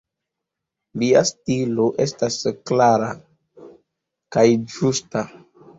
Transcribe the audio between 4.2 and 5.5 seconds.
kaj ĝusta.